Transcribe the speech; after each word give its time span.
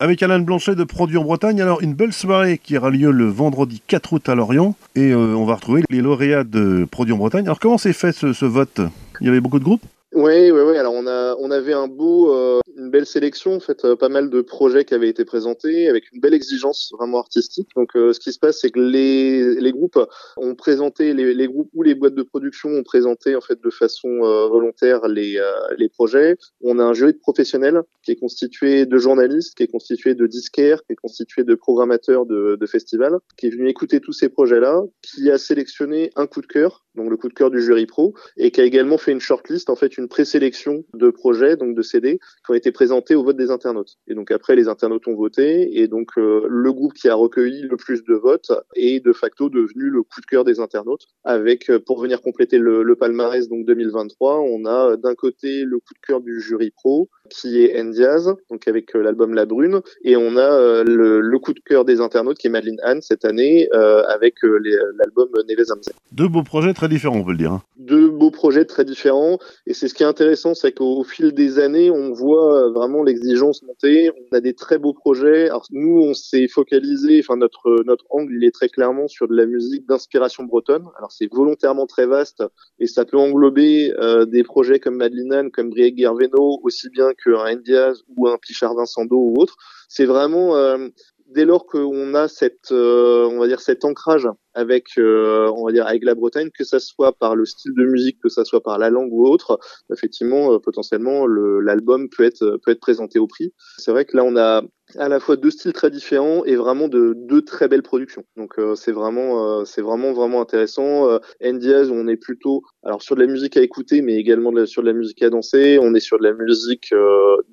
avec 0.00 0.22
Alain 0.22 0.40
Blanchet 0.40 0.74
de 0.74 0.84
Produits 0.84 1.18
en 1.18 1.24
Bretagne. 1.24 1.60
Alors, 1.60 1.82
une 1.82 1.92
belle 1.92 2.14
soirée 2.14 2.58
qui 2.58 2.76
aura 2.76 2.88
lieu 2.88 3.10
le 3.10 3.26
vendredi 3.26 3.82
4 3.86 4.14
août 4.14 4.28
à 4.30 4.34
Lorient. 4.34 4.74
Et 4.96 5.12
euh, 5.12 5.36
on 5.36 5.44
va 5.44 5.56
retrouver 5.56 5.82
les 5.90 6.00
lauréats 6.00 6.42
de 6.42 6.88
Produits 6.90 7.12
en 7.12 7.18
Bretagne. 7.18 7.44
Alors, 7.44 7.60
comment 7.60 7.76
s'est 7.76 7.92
fait 7.92 8.12
ce, 8.12 8.32
ce 8.32 8.46
vote? 8.46 8.80
Il 9.20 9.26
y 9.26 9.28
avait 9.28 9.40
beaucoup 9.40 9.58
de 9.58 9.64
groupes? 9.64 9.84
Oui, 10.12 10.50
oui, 10.50 10.60
oui. 10.60 10.76
Alors 10.76 10.94
on 10.94 11.06
a, 11.06 11.36
on 11.38 11.52
avait 11.52 11.72
un 11.72 11.86
beau, 11.86 12.34
euh, 12.34 12.58
une 12.76 12.90
belle 12.90 13.06
sélection, 13.06 13.54
en 13.54 13.60
fait, 13.60 13.84
euh, 13.84 13.94
pas 13.94 14.08
mal 14.08 14.28
de 14.28 14.40
projets 14.40 14.84
qui 14.84 14.92
avaient 14.92 15.08
été 15.08 15.24
présentés 15.24 15.88
avec 15.88 16.10
une 16.12 16.20
belle 16.20 16.34
exigence 16.34 16.92
vraiment 16.98 17.20
artistique. 17.20 17.68
Donc, 17.76 17.94
euh, 17.94 18.12
ce 18.12 18.18
qui 18.18 18.32
se 18.32 18.40
passe, 18.40 18.60
c'est 18.60 18.70
que 18.70 18.80
les, 18.80 19.54
les 19.60 19.70
groupes 19.70 20.00
ont 20.36 20.56
présenté, 20.56 21.14
les, 21.14 21.32
les, 21.32 21.46
groupes 21.46 21.70
ou 21.74 21.84
les 21.84 21.94
boîtes 21.94 22.16
de 22.16 22.24
production 22.24 22.70
ont 22.70 22.82
présenté 22.82 23.36
en 23.36 23.40
fait 23.40 23.60
de 23.62 23.70
façon 23.70 24.08
volontaire 24.50 25.06
les, 25.06 25.40
les 25.78 25.88
projets. 25.88 26.36
On 26.60 26.80
a 26.80 26.84
un 26.84 26.92
jury 26.92 27.12
de 27.12 27.18
professionnels 27.18 27.82
qui 28.02 28.10
est 28.10 28.16
constitué 28.16 28.86
de 28.86 28.98
journalistes, 28.98 29.56
qui 29.56 29.62
est 29.62 29.68
constitué 29.68 30.14
de 30.14 30.26
disquaires, 30.26 30.82
qui 30.86 30.94
est 30.94 30.96
constitué 30.96 31.44
de 31.44 31.54
programmateurs 31.54 32.26
de, 32.26 32.56
de 32.60 32.66
festivals, 32.66 33.18
qui 33.36 33.46
est 33.46 33.50
venu 33.50 33.68
écouter 33.68 34.00
tous 34.00 34.12
ces 34.12 34.28
projets-là, 34.28 34.82
qui 35.02 35.30
a 35.30 35.38
sélectionné 35.38 36.10
un 36.16 36.26
coup 36.26 36.40
de 36.40 36.46
cœur, 36.46 36.84
donc 37.00 37.10
le 37.10 37.16
coup 37.16 37.28
de 37.28 37.34
cœur 37.34 37.50
du 37.50 37.62
jury 37.62 37.86
pro, 37.86 38.14
et 38.36 38.50
qui 38.50 38.60
a 38.60 38.64
également 38.64 38.98
fait 38.98 39.12
une 39.12 39.20
shortlist, 39.20 39.70
en 39.70 39.76
fait, 39.76 39.96
une 39.96 40.08
présélection 40.08 40.84
de 40.94 41.10
projets, 41.10 41.56
donc 41.56 41.74
de 41.74 41.82
CD, 41.82 42.18
qui 42.18 42.50
ont 42.50 42.54
été 42.54 42.72
présentés 42.72 43.14
au 43.14 43.24
vote 43.24 43.36
des 43.36 43.50
internautes. 43.50 43.96
Et 44.06 44.14
donc 44.14 44.30
après, 44.30 44.54
les 44.54 44.68
internautes 44.68 45.08
ont 45.08 45.14
voté, 45.14 45.80
et 45.80 45.88
donc 45.88 46.10
euh, 46.18 46.46
le 46.48 46.72
groupe 46.72 46.92
qui 46.92 47.08
a 47.08 47.14
recueilli 47.14 47.62
le 47.62 47.76
plus 47.76 48.04
de 48.04 48.14
votes 48.14 48.52
est 48.74 49.04
de 49.04 49.12
facto 49.12 49.48
devenu 49.48 49.88
le 49.90 50.02
coup 50.02 50.20
de 50.20 50.26
cœur 50.26 50.44
des 50.44 50.60
internautes. 50.60 51.06
Avec, 51.24 51.70
euh, 51.70 51.78
pour 51.78 52.00
venir 52.00 52.20
compléter 52.20 52.58
le, 52.58 52.82
le 52.82 52.96
palmarès 52.96 53.48
donc 53.48 53.64
2023, 53.64 54.40
on 54.40 54.66
a 54.66 54.96
d'un 54.96 55.14
côté 55.14 55.64
le 55.64 55.78
coup 55.78 55.94
de 55.94 56.06
cœur 56.06 56.20
du 56.20 56.40
jury 56.40 56.70
pro, 56.70 57.08
qui 57.30 57.64
est 57.64 57.82
Ndiaz, 57.82 58.34
donc 58.50 58.68
avec 58.68 58.94
l'album 58.94 59.34
La 59.34 59.46
Brune, 59.46 59.80
et 60.04 60.16
on 60.16 60.36
a 60.36 60.82
le, 60.84 61.20
le, 61.20 61.38
coup 61.38 61.54
de 61.54 61.60
cœur 61.60 61.84
des 61.84 62.00
internautes 62.00 62.38
qui 62.38 62.48
est 62.48 62.50
Madeleine 62.50 62.80
Anne 62.82 63.00
cette 63.00 63.24
année 63.24 63.68
avec 63.72 64.34
l'album 64.42 65.28
Neves 65.48 65.70
Amzé. 65.70 65.92
Deux 66.12 66.28
beaux 66.28 66.42
projets 66.42 66.74
très 66.74 66.88
différents, 66.88 67.16
on 67.16 67.24
peut 67.24 67.32
le 67.32 67.38
dire. 67.38 67.52
Hein. 67.52 67.62
Deux 67.78 68.10
beaux 68.10 68.30
projets 68.30 68.64
très 68.64 68.84
différents, 68.84 69.38
et 69.66 69.74
c'est 69.74 69.88
ce 69.88 69.94
qui 69.94 70.02
est 70.02 70.06
intéressant, 70.06 70.54
c'est 70.54 70.72
qu'au 70.72 71.02
fil 71.04 71.32
des 71.32 71.58
années, 71.58 71.90
on 71.90 72.12
voit 72.12 72.70
vraiment 72.70 73.02
l'exigence 73.02 73.62
monter. 73.62 74.10
On 74.10 74.36
a 74.36 74.40
des 74.40 74.54
très 74.54 74.78
beaux 74.78 74.92
projets. 74.92 75.46
Alors 75.46 75.66
nous, 75.70 76.00
on 76.02 76.14
s'est 76.14 76.48
focalisé, 76.48 77.20
enfin 77.20 77.36
notre 77.36 77.82
notre 77.84 78.04
angle, 78.10 78.34
il 78.34 78.44
est 78.44 78.50
très 78.50 78.68
clairement 78.68 79.08
sur 79.08 79.28
de 79.28 79.34
la 79.34 79.46
musique 79.46 79.86
d'inspiration 79.88 80.44
bretonne. 80.44 80.86
Alors 80.98 81.12
c'est 81.12 81.32
volontairement 81.32 81.86
très 81.86 82.06
vaste 82.06 82.42
et 82.78 82.86
ça 82.86 83.04
peut 83.04 83.18
englober 83.18 83.92
euh, 83.98 84.24
des 84.24 84.42
projets 84.42 84.78
comme 84.78 84.96
Madeleine, 84.96 85.50
comme 85.50 85.70
Brieg 85.70 85.98
Gerveno, 85.98 86.60
aussi 86.62 86.88
bien 86.90 87.10
qu'un 87.22 87.54
Ndiaz 87.56 88.02
ou 88.16 88.28
un 88.28 88.38
Pichard 88.38 88.74
Vincendo 88.74 89.16
ou 89.16 89.40
autre. 89.40 89.56
C'est 89.88 90.06
vraiment 90.06 90.56
euh, 90.56 90.88
dès 91.30 91.44
lors 91.44 91.66
qu'on 91.66 92.14
a 92.14 92.28
cette, 92.28 92.72
euh, 92.72 93.28
on 93.30 93.38
va 93.38 93.46
dire, 93.46 93.60
cet 93.60 93.84
ancrage 93.84 94.28
avec, 94.54 94.86
euh, 94.98 95.50
on 95.56 95.64
va 95.64 95.72
dire, 95.72 95.86
avec 95.86 96.04
la 96.04 96.14
Bretagne, 96.14 96.50
que 96.50 96.64
ça 96.64 96.80
soit 96.80 97.12
par 97.12 97.36
le 97.36 97.44
style 97.44 97.72
de 97.74 97.84
musique, 97.84 98.18
que 98.20 98.28
ça 98.28 98.44
soit 98.44 98.62
par 98.62 98.78
la 98.78 98.90
langue 98.90 99.12
ou 99.12 99.26
autre, 99.26 99.58
effectivement, 99.92 100.52
euh, 100.52 100.58
potentiellement, 100.58 101.26
l'album 101.26 102.08
peut 102.08 102.24
être 102.24 102.58
peut 102.64 102.72
être 102.72 102.80
présenté 102.80 103.18
au 103.18 103.26
prix. 103.26 103.54
C'est 103.78 103.92
vrai 103.92 104.04
que 104.04 104.16
là, 104.16 104.24
on 104.24 104.36
a 104.36 104.62
à 104.98 105.08
la 105.08 105.20
fois 105.20 105.36
deux 105.36 105.50
styles 105.50 105.72
très 105.72 105.90
différents 105.90 106.44
et 106.44 106.56
vraiment 106.56 106.88
de 106.88 107.14
deux 107.16 107.42
très 107.42 107.68
belles 107.68 107.82
productions. 107.82 108.24
Donc 108.36 108.58
euh, 108.58 108.74
c'est 108.74 108.92
vraiment 108.92 109.64
c'est 109.64 109.82
vraiment 109.82 110.12
vraiment 110.12 110.40
intéressant. 110.40 111.08
Euh, 111.08 111.18
Ndiaz, 111.42 111.90
on 111.90 112.06
est 112.08 112.16
plutôt 112.16 112.62
alors 112.82 113.02
sur 113.02 113.16
de 113.16 113.20
la 113.20 113.26
musique 113.26 113.56
à 113.56 113.62
écouter, 113.62 114.02
mais 114.02 114.16
également 114.16 114.50
sur 114.66 114.82
de 114.82 114.88
la 114.88 114.92
musique 114.92 115.22
à 115.22 115.30
danser. 115.30 115.78
On 115.80 115.94
est 115.94 116.00
sur 116.00 116.18
de 116.18 116.24
la 116.24 116.32
musique 116.32 116.92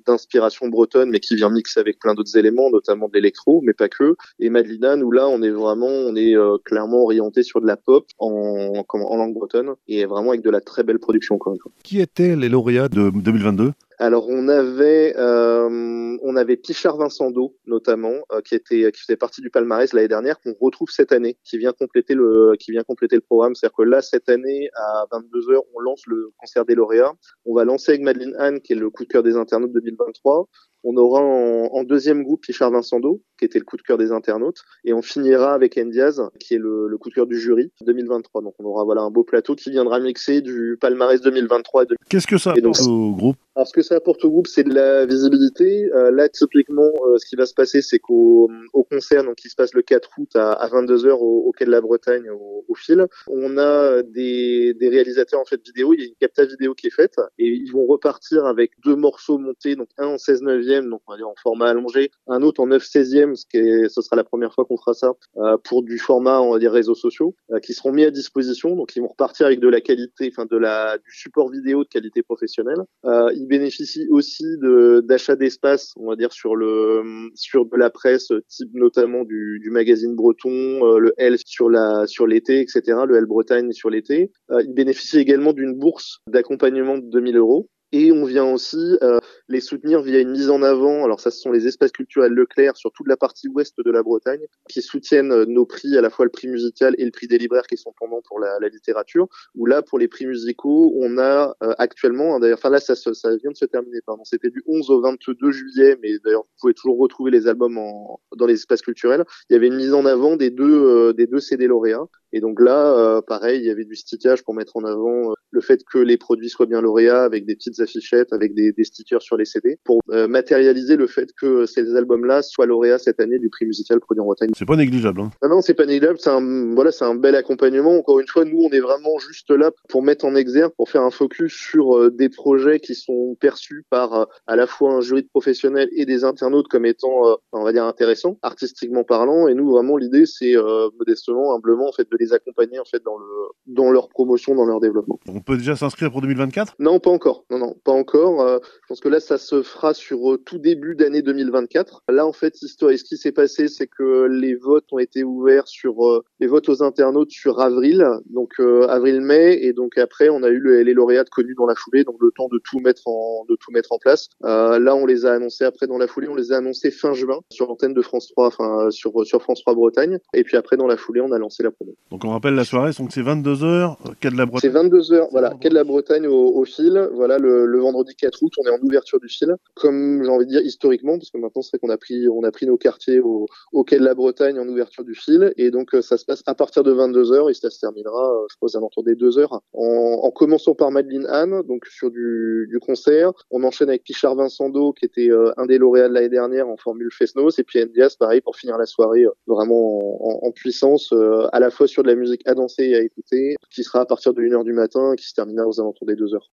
d'inspiration 0.06 0.68
bretonne, 0.68 1.10
mais 1.10 1.20
qui 1.20 1.36
vient 1.36 1.50
mixer 1.50 1.80
avec 1.80 1.98
plein 1.98 2.14
d'autres 2.14 2.36
éléments, 2.36 2.70
notamment 2.70 3.08
de 3.08 3.14
l'électro, 3.14 3.60
mais 3.62 3.72
pas 3.72 3.88
que. 3.88 4.16
Et 4.38 4.50
Madlina, 4.50 4.96
nous 4.96 5.10
là, 5.10 5.28
on 5.28 5.42
est 5.42 5.50
vraiment 5.50 5.86
on 5.86 6.16
est 6.16 6.34
clairement 6.64 7.02
orienté 7.02 7.42
sur 7.42 7.60
de 7.60 7.66
la 7.66 7.76
pop 7.76 8.06
en, 8.18 8.84
en 8.88 9.16
langue 9.16 9.34
bretonne 9.34 9.74
et 9.86 10.04
vraiment 10.06 10.30
avec 10.30 10.42
de 10.42 10.50
la 10.50 10.60
très 10.60 10.82
belle 10.82 10.98
production 10.98 11.36
encore 11.36 11.52
une 11.54 11.60
fois. 11.60 11.72
Qui 11.82 12.00
étaient 12.00 12.36
les 12.36 12.48
lauréats 12.48 12.88
de 12.88 13.10
2022 13.10 13.72
alors 14.00 14.28
on 14.28 14.46
avait 14.48 15.14
euh, 15.16 16.16
on 16.22 16.36
avait 16.36 16.56
Pichard 16.56 16.96
Vincendo 16.96 17.56
notamment 17.66 18.14
euh, 18.32 18.40
qui 18.40 18.54
était 18.54 18.92
qui 18.92 19.00
faisait 19.00 19.16
partie 19.16 19.40
du 19.40 19.50
palmarès 19.50 19.92
l'année 19.92 20.06
dernière 20.06 20.38
qu'on 20.40 20.54
retrouve 20.60 20.88
cette 20.88 21.10
année 21.10 21.36
qui 21.42 21.58
vient 21.58 21.72
compléter 21.72 22.14
le 22.14 22.52
qui 22.60 22.70
vient 22.70 22.84
compléter 22.84 23.16
le 23.16 23.22
programme. 23.22 23.56
C'est-à-dire 23.56 23.76
que 23.76 23.82
là 23.82 24.00
cette 24.00 24.28
année 24.28 24.70
à 24.74 25.06
22 25.10 25.40
h 25.40 25.60
on 25.74 25.80
lance 25.80 26.02
le 26.06 26.30
concert 26.38 26.64
des 26.64 26.76
lauréats. 26.76 27.14
On 27.44 27.54
va 27.54 27.64
lancer 27.64 27.92
avec 27.92 28.02
Madeleine 28.02 28.36
Anne 28.38 28.60
qui 28.60 28.72
est 28.72 28.76
le 28.76 28.88
coup 28.88 29.02
de 29.02 29.08
cœur 29.08 29.24
des 29.24 29.36
internautes 29.36 29.72
2023 29.72 30.48
on 30.84 30.96
aura 30.96 31.20
en, 31.20 31.82
deuxième 31.84 32.22
groupe 32.22 32.42
Pichard 32.42 32.70
Vincendo, 32.70 33.22
qui 33.38 33.44
était 33.44 33.58
le 33.58 33.64
coup 33.64 33.76
de 33.76 33.82
cœur 33.82 33.98
des 33.98 34.12
internautes, 34.12 34.62
et 34.84 34.92
on 34.92 35.02
finira 35.02 35.54
avec 35.54 35.76
Ndiaz, 35.76 36.22
qui 36.38 36.54
est 36.54 36.58
le, 36.58 36.96
coup 36.98 37.08
de 37.08 37.14
cœur 37.14 37.26
du 37.26 37.38
jury 37.38 37.72
2023. 37.82 38.42
Donc 38.42 38.54
on 38.58 38.64
aura 38.64 38.84
voilà 38.84 39.02
un 39.02 39.10
beau 39.10 39.24
plateau 39.24 39.54
qui 39.54 39.70
viendra 39.70 40.00
mixer 40.00 40.40
du 40.40 40.76
palmarès 40.80 41.20
2023 41.20 41.84
Qu'est-ce 42.08 42.26
que 42.26 42.38
ça 42.38 42.52
apporte 42.52 42.80
au 42.86 43.12
groupe? 43.12 43.36
Alors 43.54 43.66
ce 43.66 43.72
que 43.72 43.82
ça 43.82 43.96
apporte 43.96 44.24
au 44.24 44.30
groupe, 44.30 44.46
c'est 44.46 44.64
de 44.64 44.72
la 44.72 45.06
visibilité. 45.06 45.90
Euh, 45.92 46.10
là, 46.10 46.28
typiquement, 46.28 46.92
euh, 47.06 47.18
ce 47.18 47.26
qui 47.26 47.36
va 47.36 47.44
se 47.44 47.54
passer, 47.54 47.82
c'est 47.82 47.98
qu'au 47.98 48.50
au 48.72 48.84
concert, 48.84 49.24
donc 49.24 49.36
qui 49.36 49.48
se 49.48 49.56
passe 49.56 49.74
le 49.74 49.82
4 49.82 50.10
août 50.18 50.36
à, 50.36 50.68
22h 50.68 51.10
au, 51.20 51.52
Quai 51.52 51.64
de 51.64 51.70
la 51.70 51.80
Bretagne, 51.80 52.30
au, 52.30 52.74
fil, 52.74 53.06
on 53.26 53.58
a 53.58 54.02
des, 54.02 54.74
des 54.74 54.88
réalisateurs 54.88 55.40
en 55.40 55.44
fait 55.44 55.60
vidéo. 55.64 55.92
Il 55.92 56.00
y 56.00 56.02
a 56.04 56.06
une 56.06 56.14
capta 56.20 56.44
vidéo 56.44 56.74
qui 56.74 56.86
est 56.86 56.94
faite, 56.94 57.16
et 57.38 57.48
ils 57.48 57.72
vont 57.72 57.86
repartir 57.86 58.46
avec 58.46 58.72
deux 58.84 58.94
morceaux 58.94 59.38
montés, 59.38 59.74
donc 59.74 59.88
un 59.98 60.06
en 60.06 60.18
16 60.18 60.42
9 60.42 60.67
donc 60.68 61.00
on 61.06 61.12
va 61.12 61.16
dire 61.16 61.28
en 61.28 61.34
format 61.42 61.70
allongé, 61.70 62.10
un 62.26 62.42
autre 62.42 62.60
en 62.60 62.66
9 62.66 62.82
16e, 62.82 63.34
ce 63.34 63.46
qui 63.46 63.56
est, 63.56 63.88
ce 63.88 64.02
sera 64.02 64.16
la 64.16 64.24
première 64.24 64.52
fois 64.52 64.64
qu'on 64.64 64.76
fera 64.76 64.94
ça 64.94 65.12
euh, 65.38 65.56
pour 65.64 65.82
du 65.82 65.98
format 65.98 66.40
on 66.40 66.52
va 66.52 66.58
dire 66.58 66.72
réseaux 66.72 66.94
sociaux, 66.94 67.34
euh, 67.52 67.60
qui 67.60 67.72
seront 67.72 67.92
mis 67.92 68.04
à 68.04 68.10
disposition, 68.10 68.76
donc 68.76 68.94
ils 68.94 69.00
vont 69.00 69.08
repartir 69.08 69.46
avec 69.46 69.60
de 69.60 69.68
la 69.68 69.80
qualité, 69.80 70.30
enfin 70.32 70.46
de 70.50 70.56
la 70.56 70.98
du 70.98 71.10
support 71.12 71.50
vidéo 71.50 71.84
de 71.84 71.88
qualité 71.88 72.22
professionnelle. 72.22 72.82
Euh, 73.04 73.30
ils 73.34 73.46
bénéficient 73.46 74.08
aussi 74.10 74.44
de 74.58 75.00
d'achat 75.06 75.36
d'espace, 75.36 75.92
on 75.96 76.08
va 76.08 76.16
dire 76.16 76.32
sur 76.32 76.54
le 76.54 77.30
sur 77.34 77.64
de 77.66 77.76
la 77.76 77.90
presse, 77.90 78.32
type 78.48 78.70
notamment 78.74 79.24
du, 79.24 79.60
du 79.62 79.70
magazine 79.70 80.14
Breton, 80.14 80.98
le 80.98 81.14
L 81.16 81.36
sur 81.44 81.70
la 81.70 82.06
sur 82.06 82.26
l'été, 82.26 82.60
etc. 82.60 82.98
Le 83.06 83.16
L 83.16 83.26
Bretagne 83.26 83.72
sur 83.72 83.90
l'été. 83.90 84.30
Ils 84.50 84.74
bénéficient 84.74 85.18
également 85.18 85.52
d'une 85.52 85.74
bourse 85.74 86.20
d'accompagnement 86.28 86.98
de 86.98 87.08
2000 87.10 87.36
euros 87.36 87.68
et 87.92 88.12
on 88.12 88.24
vient 88.24 88.44
aussi 88.44 88.98
euh, 89.02 89.18
les 89.48 89.60
soutenir 89.60 90.02
via 90.02 90.20
une 90.20 90.30
mise 90.30 90.50
en 90.50 90.62
avant. 90.62 91.04
Alors 91.04 91.20
ça, 91.20 91.30
ce 91.30 91.40
sont 91.40 91.50
les 91.50 91.66
espaces 91.66 91.92
culturels 91.92 92.32
Leclerc 92.32 92.76
sur 92.76 92.92
toute 92.92 93.08
la 93.08 93.16
partie 93.16 93.48
ouest 93.48 93.74
de 93.82 93.90
la 93.90 94.02
Bretagne 94.02 94.44
qui 94.68 94.82
soutiennent 94.82 95.32
euh, 95.32 95.46
nos 95.46 95.64
prix, 95.64 95.96
à 95.96 96.02
la 96.02 96.10
fois 96.10 96.26
le 96.26 96.30
prix 96.30 96.48
musical 96.48 96.94
et 96.98 97.04
le 97.04 97.10
prix 97.10 97.28
des 97.28 97.38
libraires 97.38 97.66
qui 97.66 97.78
sont 97.78 97.94
pendant 97.98 98.20
pour 98.22 98.40
la, 98.40 98.58
la 98.60 98.68
littérature. 98.68 99.26
Où 99.54 99.64
là, 99.64 99.80
pour 99.82 99.98
les 99.98 100.08
prix 100.08 100.26
musicaux, 100.26 100.92
on 100.96 101.16
a 101.18 101.56
euh, 101.62 101.74
actuellement, 101.78 102.36
hein, 102.36 102.40
d'ailleurs, 102.40 102.58
enfin 102.58 102.70
là, 102.70 102.80
ça, 102.80 102.94
ça 102.94 103.36
vient 103.36 103.50
de 103.50 103.56
se 103.56 103.64
terminer. 103.64 104.00
Pardon, 104.04 104.24
c'était 104.24 104.50
du 104.50 104.62
11 104.66 104.90
au 104.90 105.00
22 105.00 105.50
juillet, 105.50 105.96
mais 106.02 106.18
d'ailleurs, 106.24 106.42
vous 106.42 106.60
pouvez 106.60 106.74
toujours 106.74 106.98
retrouver 106.98 107.30
les 107.30 107.46
albums 107.46 107.78
en, 107.78 108.20
dans 108.36 108.46
les 108.46 108.54
espaces 108.54 108.82
culturels. 108.82 109.24
Il 109.48 109.54
y 109.54 109.56
avait 109.56 109.68
une 109.68 109.76
mise 109.76 109.94
en 109.94 110.04
avant 110.04 110.36
des 110.36 110.50
deux 110.50 111.14
des 111.14 111.26
deux 111.26 111.40
CD 111.40 111.66
lauréats. 111.66 112.06
Et 112.32 112.40
donc 112.40 112.60
là, 112.60 113.22
pareil, 113.22 113.60
il 113.60 113.66
y 113.66 113.70
avait 113.70 113.84
du 113.84 113.96
stickage 113.96 114.42
pour 114.42 114.54
mettre 114.54 114.76
en 114.76 114.84
avant 114.84 115.34
le 115.50 115.60
fait 115.60 115.82
que 115.84 115.98
les 115.98 116.16
produits 116.16 116.50
soient 116.50 116.66
bien 116.66 116.80
lauréats 116.80 117.24
avec 117.24 117.46
des 117.46 117.54
petites 117.54 117.77
affichettes, 117.80 118.32
avec 118.32 118.54
des, 118.54 118.72
des 118.72 118.84
stickers 118.84 119.22
sur 119.22 119.36
les 119.36 119.44
CD, 119.44 119.78
pour 119.84 120.00
euh, 120.10 120.28
matérialiser 120.28 120.96
le 120.96 121.06
fait 121.06 121.30
que 121.38 121.66
ces 121.66 121.94
albums-là 121.94 122.42
soient 122.42 122.66
lauréats 122.66 122.98
cette 122.98 123.20
année 123.20 123.38
du 123.38 123.48
prix 123.48 123.66
musical 123.66 124.00
produit 124.00 124.20
en 124.20 124.24
Bretagne. 124.24 124.50
C'est 124.56 124.66
pas 124.66 124.76
négligeable. 124.76 125.20
Hein. 125.20 125.30
Non, 125.42 125.48
non, 125.48 125.62
c'est 125.62 125.74
pas 125.74 125.86
négligeable. 125.86 126.18
C'est 126.18 126.30
un, 126.30 126.74
voilà, 126.74 126.92
c'est 126.92 127.04
un 127.04 127.14
bel 127.14 127.34
accompagnement. 127.34 127.96
Encore 127.98 128.20
une 128.20 128.26
fois, 128.26 128.44
nous, 128.44 128.62
on 128.62 128.70
est 128.70 128.80
vraiment 128.80 129.18
juste 129.18 129.50
là 129.50 129.70
pour 129.88 130.02
mettre 130.02 130.24
en 130.24 130.34
exergue, 130.34 130.72
pour 130.76 130.88
faire 130.90 131.02
un 131.02 131.10
focus 131.10 131.52
sur 131.52 131.96
euh, 131.96 132.10
des 132.10 132.28
projets 132.28 132.80
qui 132.80 132.94
sont 132.94 133.36
perçus 133.40 133.84
par 133.90 134.14
euh, 134.14 134.24
à 134.46 134.56
la 134.56 134.66
fois 134.66 134.94
un 134.94 135.00
jury 135.00 135.22
de 135.22 135.28
professionnels 135.28 135.88
et 135.92 136.06
des 136.06 136.24
internautes 136.24 136.68
comme 136.68 136.86
étant, 136.86 137.38
on 137.52 137.64
va 137.64 137.72
dire, 137.72 137.84
intéressants, 137.84 138.38
artistiquement 138.42 139.04
parlant. 139.04 139.48
Et 139.48 139.54
nous, 139.54 139.70
vraiment, 139.70 139.96
l'idée, 139.96 140.26
c'est 140.26 140.54
modestement, 140.98 141.54
humblement, 141.54 141.88
en 141.88 141.92
fait, 141.92 142.08
de 142.10 142.16
les 142.18 142.32
accompagner 142.32 142.78
en 142.78 142.84
fait 142.84 143.02
dans 143.04 143.16
le 143.18 143.26
dans 143.66 143.90
leur 143.90 144.08
promotion, 144.08 144.54
dans 144.54 144.64
leur 144.64 144.80
développement. 144.80 145.18
On 145.28 145.40
peut 145.40 145.56
déjà 145.56 145.76
s'inscrire 145.76 146.10
pour 146.10 146.20
2024 146.22 146.76
Non, 146.78 146.98
pas 147.00 147.10
encore. 147.10 147.44
Non, 147.50 147.58
non, 147.58 147.67
pas 147.84 147.92
encore. 147.92 148.40
Euh, 148.40 148.58
je 148.82 148.86
pense 148.88 149.00
que 149.00 149.08
là, 149.08 149.20
ça 149.20 149.38
se 149.38 149.62
fera 149.62 149.94
sur 149.94 150.32
euh, 150.32 150.38
tout 150.38 150.58
début 150.58 150.94
d'année 150.94 151.22
2024. 151.22 152.04
Là, 152.10 152.26
en 152.26 152.32
fait, 152.32 152.60
histoire, 152.62 152.92
ce 152.96 153.04
qui 153.04 153.16
s'est 153.16 153.32
passé, 153.32 153.68
c'est 153.68 153.86
que 153.86 154.26
les 154.30 154.54
votes 154.54 154.86
ont 154.92 154.98
été 154.98 155.24
ouverts 155.24 155.68
sur 155.68 156.06
euh, 156.06 156.24
les 156.40 156.46
votes 156.46 156.68
aux 156.68 156.82
internautes 156.82 157.30
sur 157.30 157.60
avril, 157.60 158.06
donc 158.30 158.60
avril-mai, 158.60 159.58
et 159.62 159.72
donc 159.72 159.98
après, 159.98 160.28
on 160.28 160.42
a 160.42 160.48
eu 160.48 160.84
les 160.84 160.94
lauréats 160.94 161.24
connus 161.24 161.54
dans 161.54 161.66
la 161.66 161.74
foulée, 161.74 162.04
donc 162.04 162.16
le 162.20 162.30
temps 162.34 162.48
de 162.48 162.60
tout 162.62 162.80
mettre 162.80 163.06
en 163.06 163.44
de 163.48 163.56
tout 163.56 163.72
mettre 163.72 163.92
en 163.92 163.98
place. 163.98 164.28
là, 164.42 164.94
on 164.94 165.06
les 165.06 165.26
a 165.26 165.32
annoncés 165.32 165.64
après 165.64 165.86
dans 165.86 165.98
la 165.98 166.06
foulée, 166.06 166.28
on 166.28 166.34
les 166.34 166.52
a 166.52 166.58
annoncés 166.58 166.90
fin 166.90 167.12
juin 167.12 167.40
sur 167.50 167.66
l'antenne 167.66 167.94
de 167.94 168.02
France 168.02 168.28
3, 168.28 168.46
enfin 168.46 168.90
sur 168.90 169.26
sur 169.26 169.42
France 169.42 169.60
3 169.60 169.74
Bretagne, 169.74 170.18
et 170.34 170.44
puis 170.44 170.56
après 170.56 170.76
dans 170.76 170.86
la 170.86 170.96
foulée, 170.96 171.20
on 171.20 171.32
a 171.32 171.38
lancé 171.38 171.62
la 171.62 171.70
promo. 171.70 171.94
Donc 172.10 172.24
on 172.24 172.30
rappelle 172.30 172.54
la 172.54 172.64
soirée, 172.64 172.92
donc 172.98 173.10
c'est 173.12 173.22
22 173.22 173.54
h 173.54 173.96
quai 174.20 174.30
de 174.30 174.36
la 174.36 174.46
Bretagne. 174.46 174.70
C'est 174.70 174.78
22 174.78 174.98
h 174.98 175.28
voilà, 175.32 175.54
quai 175.60 175.68
de 175.68 175.74
la 175.74 175.84
Bretagne 175.84 176.26
au, 176.26 176.56
au 176.56 176.64
fil. 176.64 177.08
Voilà 177.14 177.38
le 177.38 177.57
le, 177.58 177.66
le, 177.66 177.78
vendredi 177.78 178.14
4 178.14 178.42
août, 178.42 178.52
on 178.58 178.66
est 178.66 178.70
en 178.70 178.80
ouverture 178.82 179.20
du 179.20 179.28
fil, 179.28 179.54
comme 179.74 180.22
j'ai 180.22 180.30
envie 180.30 180.46
de 180.46 180.50
dire 180.50 180.62
historiquement, 180.62 181.18
parce 181.18 181.30
que 181.30 181.38
maintenant 181.38 181.62
c'est 181.62 181.78
qu'on 181.78 181.90
a 181.90 181.96
pris 181.96 182.28
on 182.28 182.42
a 182.44 182.50
pris 182.50 182.66
nos 182.66 182.76
quartiers 182.76 183.20
au, 183.20 183.46
quai 183.86 183.98
de 183.98 184.04
la 184.04 184.14
Bretagne 184.14 184.58
en 184.58 184.68
ouverture 184.68 185.04
du 185.04 185.14
fil, 185.14 185.52
et 185.56 185.70
donc 185.70 185.90
ça 186.02 186.16
se 186.16 186.24
passe 186.24 186.42
à 186.46 186.54
partir 186.54 186.82
de 186.82 186.92
22h 186.92 187.50
et 187.50 187.54
ça 187.54 187.70
se 187.70 187.80
terminera, 187.80 188.32
je 188.50 188.56
pense, 188.60 188.74
à 188.74 188.80
l'entour 188.80 189.04
des 189.04 189.14
2 189.14 189.38
heures, 189.38 189.60
en, 189.72 190.20
en, 190.22 190.30
commençant 190.30 190.74
par 190.74 190.90
Madeleine 190.90 191.26
Anne, 191.26 191.62
donc 191.62 191.86
sur 191.86 192.10
du, 192.10 192.78
concert, 192.80 193.32
on 193.50 193.64
enchaîne 193.64 193.88
avec 193.88 194.04
Pichard 194.04 194.36
Vincent 194.36 194.68
Do, 194.68 194.92
qui 194.92 195.04
était 195.04 195.30
un 195.56 195.66
des 195.66 195.78
lauréats 195.78 196.08
de 196.08 196.14
l'année 196.14 196.28
dernière 196.28 196.68
en 196.68 196.76
formule 196.76 197.10
Fesnos, 197.12 197.58
et 197.58 197.64
puis 197.64 197.84
Ndias, 197.84 198.16
pareil, 198.18 198.40
pour 198.40 198.56
finir 198.56 198.78
la 198.78 198.86
soirée 198.86 199.24
vraiment 199.46 200.24
en, 200.24 200.46
en 200.46 200.52
puissance, 200.52 201.12
à 201.52 201.60
la 201.60 201.70
fois 201.70 201.86
sur 201.86 202.02
de 202.02 202.08
la 202.08 202.14
musique 202.14 202.42
à 202.46 202.54
danser 202.54 202.84
et 202.84 202.96
à 202.96 203.00
écouter, 203.00 203.56
qui 203.70 203.84
sera 203.84 204.00
à 204.00 204.06
partir 204.06 204.34
de 204.34 204.42
1h 204.42 204.64
du 204.64 204.72
matin, 204.72 205.14
qui 205.16 205.26
se 205.26 205.34
terminera 205.34 205.66
aux 205.66 205.80
alentours 205.80 206.06
des 206.06 206.16
2 206.16 206.34
heures. 206.34 206.46